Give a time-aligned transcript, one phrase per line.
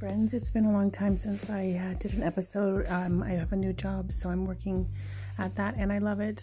[0.00, 0.32] friends.
[0.32, 2.86] It's been a long time since I uh, did an episode.
[2.88, 4.88] Um, I have a new job, so I'm working
[5.36, 6.42] at that and I love it.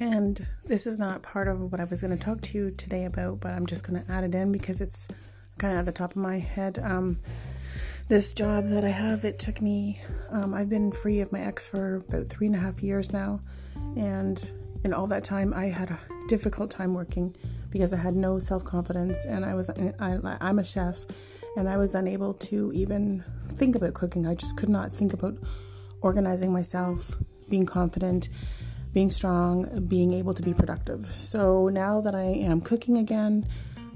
[0.00, 3.06] And this is not part of what I was going to talk to you today
[3.06, 5.08] about, but I'm just going to add it in because it's
[5.56, 6.78] kind of at the top of my head.
[6.78, 7.18] Um,
[8.08, 11.70] this job that I have, it took me, um, I've been free of my ex
[11.70, 13.40] for about three and a half years now.
[13.96, 14.52] And
[14.84, 17.34] in all that time, I had a difficult time working
[17.70, 21.06] because I had no self confidence and I was I, I'm a chef
[21.56, 24.26] and I was unable to even think about cooking.
[24.26, 25.36] I just could not think about
[26.00, 27.16] organizing myself,
[27.48, 28.28] being confident,
[28.92, 31.06] being strong, being able to be productive.
[31.06, 33.46] So now that I am cooking again,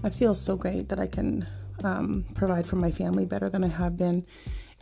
[0.02, 1.46] I feel so great that I can
[1.82, 4.26] um, provide for my family better than I have been.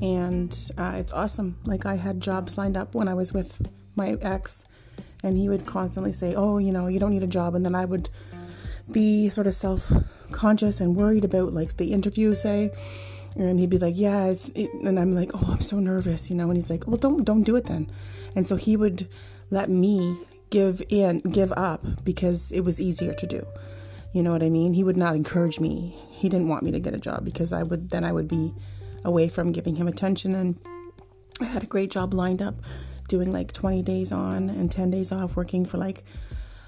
[0.00, 1.58] And uh, it's awesome.
[1.64, 4.64] Like, I had jobs lined up when I was with my ex,
[5.22, 7.54] and he would constantly say, Oh, you know, you don't need a job.
[7.54, 8.08] And then I would
[8.90, 9.92] be sort of self
[10.32, 12.70] conscious and worried about like the interview, say.
[13.34, 16.36] And he'd be like, "Yeah, it's," it, and I'm like, "Oh, I'm so nervous," you
[16.36, 16.48] know.
[16.48, 17.90] And he's like, "Well, don't don't do it then."
[18.34, 19.08] And so he would
[19.50, 20.16] let me
[20.50, 23.46] give in, give up because it was easier to do.
[24.12, 24.74] You know what I mean?
[24.74, 25.96] He would not encourage me.
[26.10, 28.52] He didn't want me to get a job because I would then I would be
[29.04, 30.34] away from giving him attention.
[30.34, 30.58] And
[31.40, 32.56] I had a great job lined up,
[33.08, 36.04] doing like 20 days on and 10 days off, working for like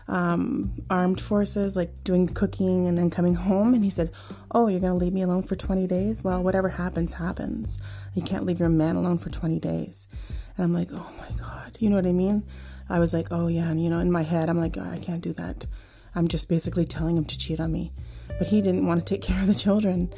[0.09, 3.75] um, armed forces, like doing cooking and then coming home.
[3.75, 4.13] And he said,
[4.53, 6.23] Oh, you're going to leave me alone for 20 days?
[6.23, 7.79] Well, whatever happens, happens.
[8.15, 10.09] You can't leave your man alone for 20 days.
[10.57, 11.77] And I'm like, Oh my God.
[11.81, 12.45] You know what I mean?
[12.89, 13.71] I was like, Oh, yeah.
[13.71, 15.67] And, you know, in my head, I'm like, oh, I can't do that.
[16.15, 17.93] I'm just basically telling him to cheat on me.
[18.39, 20.13] But he didn't want to take care of the children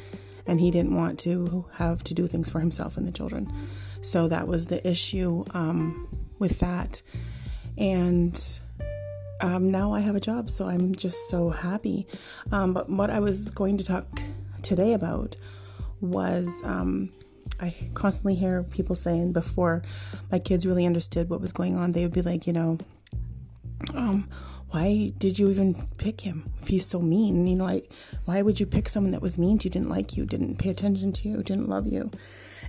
[0.45, 3.51] and he didn't want to have to do things for himself and the children.
[4.01, 6.07] So that was the issue um,
[6.39, 7.01] with that.
[7.77, 8.59] And
[9.41, 12.07] um, now I have a job, so I'm just so happy.
[12.51, 14.07] Um, but what I was going to talk
[14.61, 15.35] today about
[16.01, 17.11] was um,
[17.59, 19.81] I constantly hear people saying before
[20.31, 22.77] my kids really understood what was going on, they would be like, you know,
[23.93, 24.29] um,
[24.69, 27.47] why did you even pick him if he's so mean?
[27.47, 27.83] You know, I,
[28.25, 30.69] why would you pick someone that was mean to you, didn't like you, didn't pay
[30.69, 32.11] attention to you, didn't love you?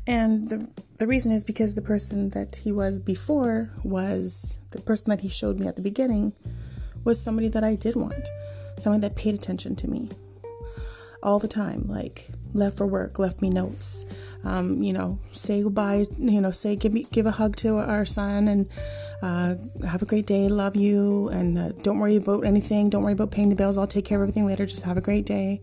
[0.06, 5.10] And the, the reason is because the person that he was before was the person
[5.10, 6.34] that he showed me at the beginning
[7.04, 8.28] was somebody that I did want,
[8.78, 10.10] somebody that paid attention to me
[11.22, 14.06] all the time, like left for work, left me notes,
[14.44, 18.04] um, you know, say goodbye, you know, say give me give a hug to our
[18.04, 18.68] son and
[19.22, 19.54] uh,
[19.86, 23.30] have a great day, love you, and uh, don't worry about anything, don't worry about
[23.30, 25.60] paying the bills, I'll take care of everything later, just have a great day,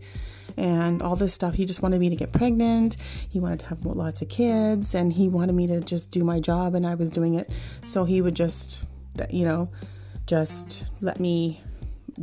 [0.56, 1.54] and all this stuff.
[1.54, 2.96] He just wanted me to get pregnant,
[3.28, 6.40] he wanted to have lots of kids, and he wanted me to just do my
[6.40, 7.50] job, and I was doing it,
[7.84, 8.84] so he would just,
[9.30, 9.70] you know
[10.26, 11.60] just let me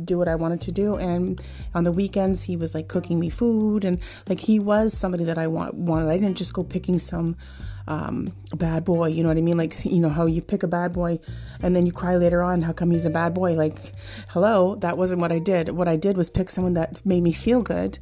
[0.04, 0.96] do what I wanted to do.
[0.96, 1.40] And
[1.74, 5.38] on the weekends, he was like cooking me food, and like he was somebody that
[5.38, 6.08] I want, wanted.
[6.08, 7.36] I didn't just go picking some
[7.86, 9.08] um, bad boy.
[9.08, 9.56] You know what I mean?
[9.56, 11.18] Like you know how you pick a bad boy,
[11.62, 12.62] and then you cry later on.
[12.62, 13.54] How come he's a bad boy?
[13.54, 13.94] Like,
[14.28, 15.70] hello, that wasn't what I did.
[15.70, 17.98] What I did was pick someone that made me feel good.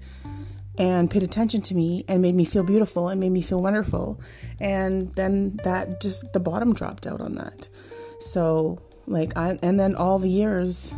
[0.79, 4.21] And paid attention to me and made me feel beautiful and made me feel wonderful.
[4.59, 7.69] And then that just, the bottom dropped out on that.
[8.21, 10.95] So like I and then all the years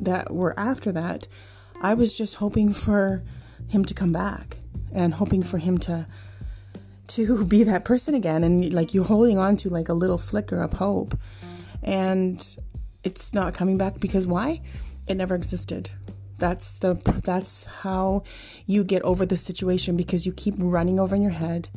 [0.00, 1.28] that were after that,
[1.80, 3.22] I was just hoping for
[3.68, 4.56] him to come back
[4.92, 6.06] and hoping for him to
[7.08, 10.62] to be that person again and like you're holding on to like a little flicker
[10.62, 11.14] of hope
[11.82, 12.56] and
[13.04, 14.60] it's not coming back because why?
[15.08, 15.90] It never existed.
[16.42, 16.94] That's the
[17.24, 18.24] that's how
[18.66, 21.68] you get over the situation because you keep running over in your head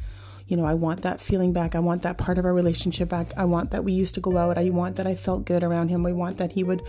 [0.48, 1.74] you know, I want that feeling back.
[1.74, 3.32] I want that part of our relationship back.
[3.36, 4.58] I want that we used to go out.
[4.58, 6.06] I want that I felt good around him.
[6.06, 6.84] I want that he would,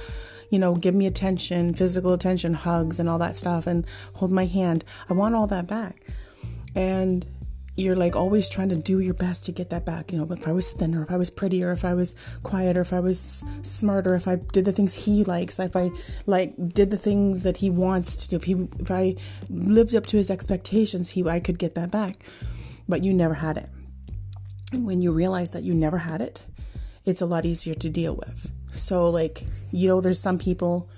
[0.50, 4.44] you know, give me attention, physical attention, hugs, and all that stuff, and hold my
[4.44, 4.84] hand.
[5.08, 6.02] I want all that back.
[6.74, 7.24] And
[7.76, 10.12] you're like always trying to do your best to get that back.
[10.12, 12.92] You know, if I was thinner, if I was prettier, if I was quieter, if
[12.92, 15.90] I was smarter, if I did the things he likes, if I
[16.26, 19.14] like did the things that he wants to if he if I
[19.50, 22.18] lived up to his expectations, he I could get that back
[22.88, 23.68] but you never had it.
[24.72, 26.44] And when you realize that you never had it,
[27.04, 28.52] it's a lot easier to deal with.
[28.72, 30.88] So, like, you know, there's some people,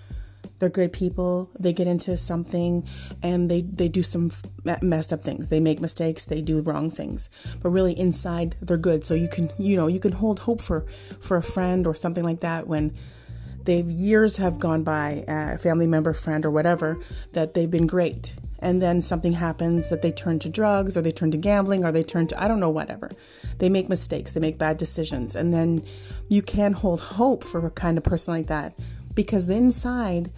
[0.58, 2.86] they're good people, they get into something
[3.22, 4.30] and they, they do some
[4.82, 5.48] messed up things.
[5.48, 7.30] They make mistakes, they do wrong things.
[7.62, 9.04] But really, inside, they're good.
[9.04, 10.86] So, you can, you know, you can hold hope for,
[11.20, 12.92] for a friend or something like that when
[13.64, 16.98] they've years have gone by, a family member, friend, or whatever,
[17.32, 21.12] that they've been great and then something happens that they turn to drugs or they
[21.12, 23.10] turn to gambling or they turn to I don't know whatever.
[23.58, 25.84] They make mistakes, they make bad decisions, and then
[26.28, 28.74] you can hold hope for a kind of person like that
[29.18, 30.30] because the inside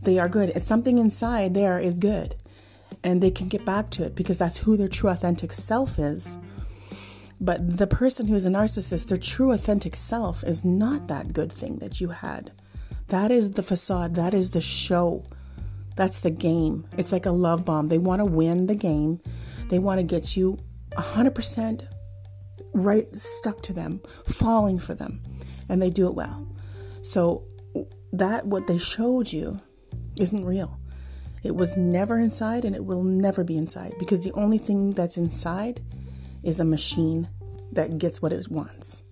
[0.00, 0.48] they are good.
[0.56, 2.34] It's something inside there is good.
[3.04, 6.38] And they can get back to it because that's who their true authentic self is.
[7.38, 11.76] But the person who's a narcissist, their true authentic self, is not that good thing
[11.80, 12.52] that you had.
[13.08, 15.26] That is the facade, that is the show.
[15.94, 16.86] That's the game.
[16.96, 17.88] It's like a love bomb.
[17.88, 19.20] They want to win the game.
[19.68, 20.58] They want to get you
[20.92, 21.86] 100%
[22.72, 25.20] right stuck to them, falling for them.
[25.68, 26.48] And they do it well.
[27.02, 27.46] So
[28.12, 29.60] that what they showed you
[30.20, 30.78] isn't real.
[31.42, 35.16] It was never inside and it will never be inside because the only thing that's
[35.16, 35.80] inside
[36.42, 37.28] is a machine
[37.72, 39.02] that gets what it wants.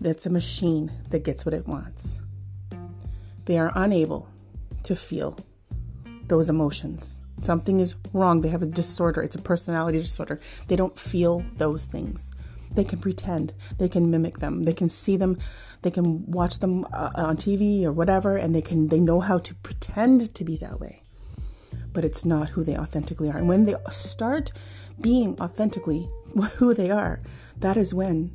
[0.00, 2.20] That's a machine that gets what it wants.
[3.44, 4.28] They are unable
[4.84, 5.38] to feel
[6.26, 7.20] those emotions.
[7.42, 8.40] Something is wrong.
[8.40, 9.22] They have a disorder.
[9.22, 10.40] It's a personality disorder.
[10.68, 12.30] They don't feel those things.
[12.74, 13.52] They can pretend.
[13.78, 14.64] They can mimic them.
[14.64, 15.38] They can see them.
[15.82, 18.88] They can watch them uh, on TV or whatever, and they can.
[18.88, 21.02] They know how to pretend to be that way
[21.92, 23.36] but it's not who they authentically are.
[23.36, 24.52] And when they start
[25.00, 26.08] being authentically
[26.56, 27.20] who they are,
[27.58, 28.32] that is when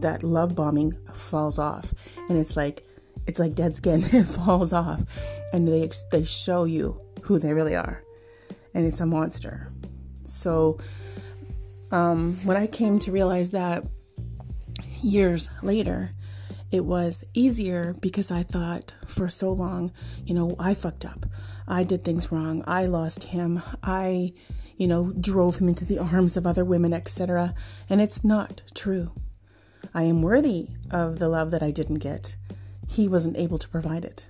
[0.00, 1.92] that love bombing falls off.
[2.28, 2.84] And it's like
[3.26, 4.02] it's like dead skin.
[4.12, 5.02] it falls off,
[5.52, 8.02] and they they show you who they really are,
[8.74, 9.72] and it's a monster.
[10.24, 10.78] So
[11.94, 13.86] um, when I came to realize that
[15.00, 16.10] years later,
[16.72, 19.92] it was easier because I thought for so long,
[20.26, 21.24] you know, I fucked up.
[21.68, 22.64] I did things wrong.
[22.66, 23.62] I lost him.
[23.84, 24.32] I,
[24.76, 27.54] you know, drove him into the arms of other women, etc.
[27.88, 29.12] And it's not true.
[29.94, 32.34] I am worthy of the love that I didn't get.
[32.88, 34.28] He wasn't able to provide it.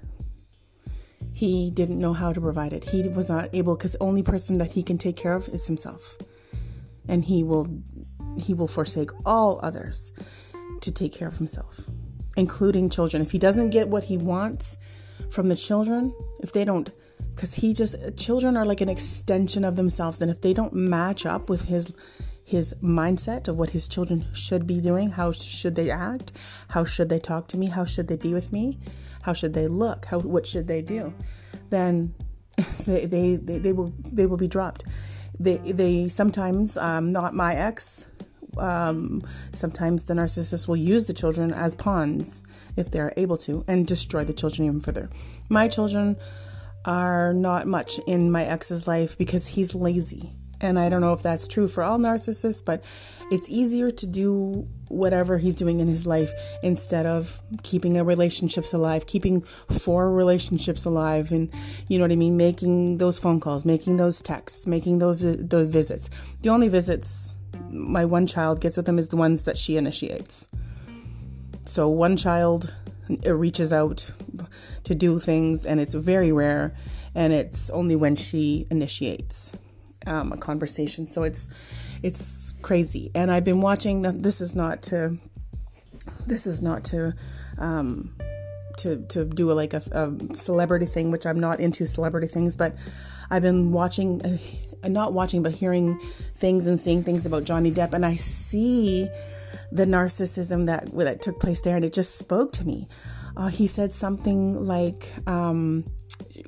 [1.32, 2.90] He didn't know how to provide it.
[2.90, 5.66] He was not able because the only person that he can take care of is
[5.66, 6.18] himself.
[7.08, 7.66] And he will
[8.36, 10.12] he will forsake all others
[10.80, 11.88] to take care of himself,
[12.36, 13.22] including children.
[13.22, 14.76] If he doesn't get what he wants
[15.30, 16.90] from the children, if they don't
[17.30, 21.26] because he just children are like an extension of themselves and if they don't match
[21.26, 21.92] up with his
[22.44, 26.32] his mindset of what his children should be doing how should they act?
[26.68, 27.66] How should they talk to me?
[27.66, 28.78] How should they be with me?
[29.22, 30.04] How should they look?
[30.06, 31.12] How what should they do?
[31.70, 32.14] Then
[32.86, 34.84] they they, they, they will they will be dropped
[35.38, 38.06] they they sometimes um, not my ex
[38.56, 39.22] um,
[39.52, 42.44] sometimes the narcissist will use the children as pawns
[42.76, 45.10] if they're able to and destroy the children even further
[45.48, 46.16] my children
[46.84, 50.32] are not much in my ex's life because he's lazy.
[50.64, 52.82] And I don't know if that's true for all narcissists, but
[53.30, 56.32] it's easier to do whatever he's doing in his life
[56.62, 61.50] instead of keeping a relationships alive, keeping four relationships alive, and
[61.88, 65.68] you know what I mean, making those phone calls, making those texts, making those those
[65.68, 66.08] visits.
[66.40, 67.34] The only visits
[67.68, 70.48] my one child gets with him is the ones that she initiates.
[71.66, 72.72] So one child
[73.26, 74.10] reaches out
[74.84, 76.74] to do things, and it's very rare,
[77.14, 79.52] and it's only when she initiates
[80.06, 81.06] um, a conversation.
[81.06, 81.48] So it's
[82.02, 84.02] it's crazy, and I've been watching.
[84.02, 85.18] This is not to
[86.26, 87.14] this is not to
[87.58, 88.14] um,
[88.78, 92.56] to to do a, like a, a, celebrity thing, which I'm not into celebrity things,
[92.56, 92.76] but
[93.30, 94.22] I've been watching.
[94.22, 94.38] Uh,
[94.86, 95.98] not watching, but hearing
[96.36, 99.08] things and seeing things about Johnny Depp, and I see
[99.72, 102.86] the narcissism that that took place there, and it just spoke to me.
[103.36, 105.84] Uh, he said something like um,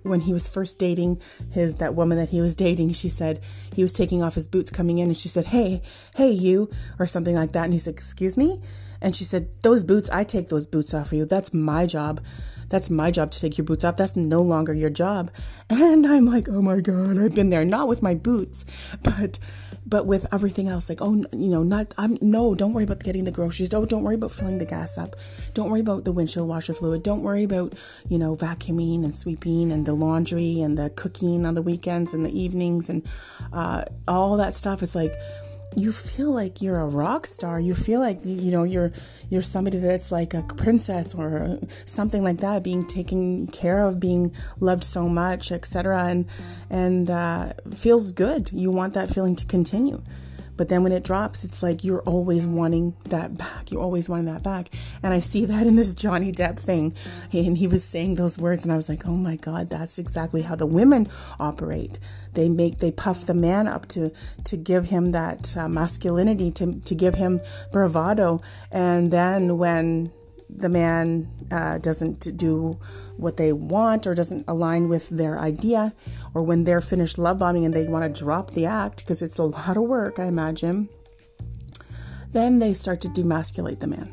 [0.02, 2.92] when he was first dating his that woman that he was dating.
[2.92, 3.40] She said
[3.74, 5.82] he was taking off his boots coming in, and she said, "Hey,
[6.16, 7.64] hey, you," or something like that.
[7.64, 8.60] And he said, "Excuse me,"
[9.00, 11.24] and she said, "Those boots, I take those boots off for you.
[11.24, 12.20] That's my job."
[12.68, 13.96] That's my job to take your boots off.
[13.96, 15.30] That's no longer your job.
[15.86, 18.64] And I'm like, oh my God, I've been there, not with my boots,
[19.02, 19.38] but
[19.86, 20.88] but with everything else.
[20.88, 23.68] Like oh you know not i'm no don't worry about getting the groceries.
[23.68, 25.16] Don't don't worry about filling the gas up.
[25.54, 27.02] Don't worry about the windshield washer fluid.
[27.02, 27.74] Don't worry about
[28.08, 32.26] you know vacuuming and sweeping and the laundry and the cooking on the weekends and
[32.26, 33.06] the evenings and
[33.52, 34.82] uh, all that stuff.
[34.82, 35.12] It's like
[35.76, 37.60] you feel like you're a rock star.
[37.60, 38.92] You feel like you know you're
[39.28, 44.32] you're somebody that's like a princess or something like that, being taken care of, being
[44.58, 46.04] loved so much, etc.
[46.04, 46.26] And
[46.70, 48.50] and uh, feels good.
[48.52, 50.00] You want that feeling to continue.
[50.56, 53.70] But then when it drops, it's like you're always wanting that back.
[53.70, 54.68] You're always wanting that back.
[55.02, 56.94] And I see that in this Johnny Depp thing.
[57.32, 60.42] And he was saying those words, and I was like, oh my God, that's exactly
[60.42, 61.08] how the women
[61.38, 61.98] operate.
[62.32, 64.12] They make, they puff the man up to,
[64.44, 67.40] to give him that uh, masculinity, to, to give him
[67.72, 68.40] bravado.
[68.70, 70.12] And then when
[70.48, 72.78] the man uh, doesn't do
[73.16, 75.94] what they want or doesn't align with their idea,
[76.34, 79.38] or when they're finished love bombing and they want to drop the act because it's
[79.38, 80.88] a lot of work, I imagine,
[82.32, 84.12] then they start to demasculate the man.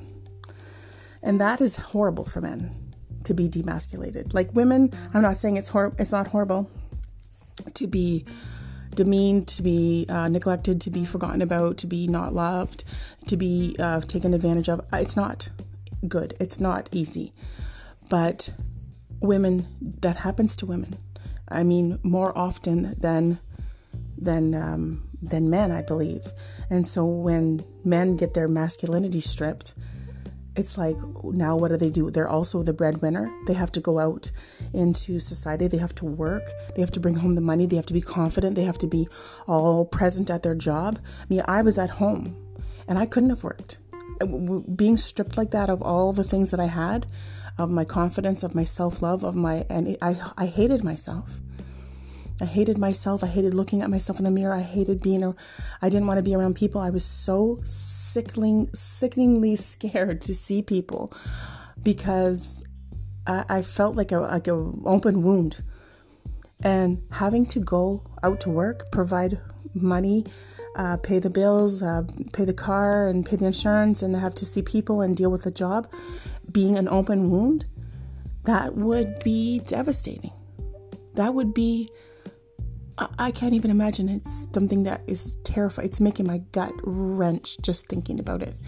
[1.22, 4.34] And that is horrible for men to be demasculated.
[4.34, 6.70] Like women, I'm not saying it's hor- it's not horrible
[7.74, 8.26] to be
[8.96, 12.84] demeaned, to be uh, neglected, to be forgotten about, to be not loved,
[13.28, 14.82] to be uh, taken advantage of.
[14.92, 15.50] It's not
[16.08, 16.36] good.
[16.40, 17.34] It's not easy.
[18.10, 18.52] But
[19.20, 19.68] women,
[20.02, 20.98] that happens to women.
[21.48, 23.40] I mean, more often than
[24.18, 26.32] than um, than men, I believe.
[26.70, 29.74] And so when men get their masculinity stripped,
[30.56, 32.12] it's like now what do they do?
[32.12, 33.32] They're also the breadwinner.
[33.48, 34.32] They have to go out
[34.74, 35.68] into society.
[35.68, 36.44] They have to work.
[36.76, 37.66] They have to bring home the money.
[37.66, 38.56] They have to be confident.
[38.56, 39.08] They have to be
[39.48, 41.00] all present at their job.
[41.22, 42.36] I mean, I was at home
[42.88, 43.80] and I couldn't have worked.
[44.22, 47.08] Uh, being stripped like that of all the things that I had,
[47.58, 51.42] of my confidence, of my self love, of my, and I, I hated myself.
[52.42, 53.24] I hated myself.
[53.24, 54.54] I hated looking at myself in the mirror.
[54.54, 55.36] I hated being, a,
[55.82, 56.82] I didn't want to be around people.
[56.82, 61.14] I was so sickling, sickeningly scared to see people
[61.82, 62.66] because
[63.28, 64.54] I, I felt like a like a
[64.86, 65.64] open wound.
[66.64, 69.40] And having to go out to work, provide
[69.74, 70.26] money,
[70.76, 74.46] uh, pay the bills, uh, pay the car, and pay the insurance, and have to
[74.46, 75.88] see people and deal with the job,
[76.52, 77.66] being an open wound,
[78.46, 80.32] that would be devastating.
[81.16, 81.90] That would be
[83.18, 84.08] I can't even imagine.
[84.08, 85.88] It's something that is terrifying.
[85.88, 88.60] It's making my gut wrench just thinking about it.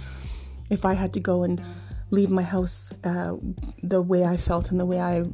[0.69, 1.61] If I had to go and
[2.11, 3.35] leave my house uh,
[3.83, 5.25] the way I felt and the way I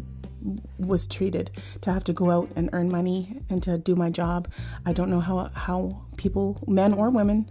[0.77, 4.48] was treated, to have to go out and earn money and to do my job,
[4.86, 7.50] I don't know how how people, men or women,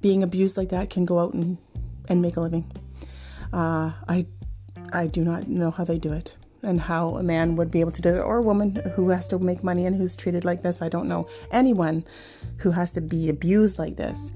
[0.00, 1.58] being abused like that, can go out and
[2.08, 2.70] and make a living.
[3.52, 4.26] Uh, I
[4.92, 7.92] I do not know how they do it and how a man would be able
[7.92, 10.62] to do it, or a woman who has to make money and who's treated like
[10.62, 10.82] this.
[10.82, 12.04] I don't know anyone
[12.58, 14.34] who has to be abused like this.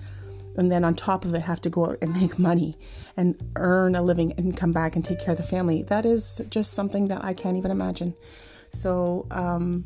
[0.57, 2.76] And then on top of it, have to go out and make money
[3.16, 5.83] and earn a living and come back and take care of the family.
[5.85, 8.14] That is just something that I can't even imagine.
[8.71, 9.85] So, um,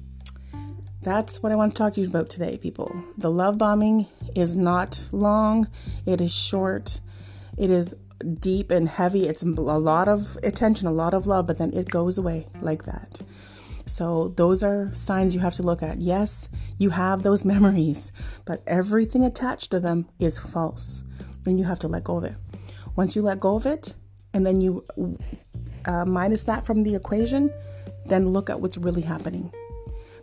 [1.02, 2.90] that's what I want to talk to you about today, people.
[3.18, 5.68] The love bombing is not long,
[6.06, 7.02] it is short,
[7.58, 7.94] it is
[8.40, 9.28] deep and heavy.
[9.28, 12.84] It's a lot of attention, a lot of love, but then it goes away like
[12.84, 13.20] that.
[13.86, 16.00] So, those are signs you have to look at.
[16.00, 16.48] Yes,
[16.78, 18.12] you have those memories,
[18.44, 21.04] but everything attached to them is false.
[21.46, 22.34] And you have to let go of it.
[22.96, 23.94] Once you let go of it,
[24.32, 24.84] and then you
[25.84, 27.50] uh, minus that from the equation,
[28.06, 29.52] then look at what's really happening.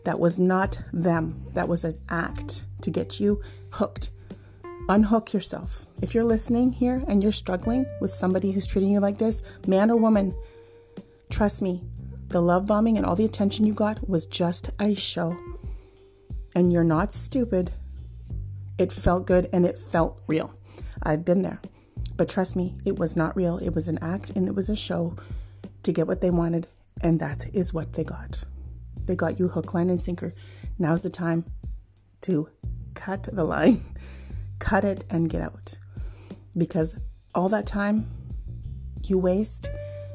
[0.04, 3.40] That was not them, that was an act to get you
[3.72, 4.10] hooked
[4.90, 5.88] Unhook yourself.
[6.02, 9.90] If you're listening here and you're struggling with somebody who's treating you like this, man
[9.92, 10.36] or woman,
[11.30, 11.82] trust me,
[12.32, 15.38] the love bombing and all the attention you got was just a show.
[16.56, 17.72] And you're not stupid.
[18.78, 20.54] It felt good and it felt real.
[21.04, 21.62] I've been there.
[22.18, 23.58] But trust me, it was not real.
[23.58, 25.16] It was an act and it was a show
[25.84, 26.68] to get what they wanted.
[27.02, 28.44] And that is what they got.
[29.06, 30.34] They got you hook, line, and sinker.
[30.78, 31.46] Now's the time
[32.22, 32.50] to
[32.94, 33.82] cut the line
[34.62, 35.78] cut it and get out.
[36.56, 36.96] Because
[37.36, 38.10] all that time
[39.04, 39.68] you waste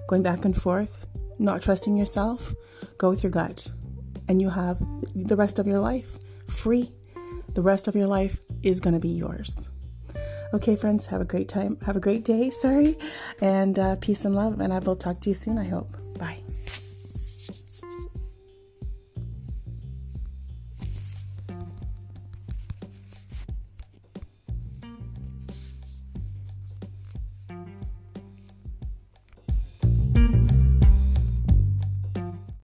[0.08, 1.05] going back and forth,
[1.38, 2.54] not trusting yourself,
[2.98, 3.72] go with your gut.
[4.28, 4.78] And you have
[5.14, 6.92] the rest of your life free.
[7.54, 9.70] The rest of your life is going to be yours.
[10.52, 11.78] Okay, friends, have a great time.
[11.86, 12.96] Have a great day, sorry.
[13.40, 14.60] And uh, peace and love.
[14.60, 15.90] And I will talk to you soon, I hope.
[16.18, 16.45] Bye.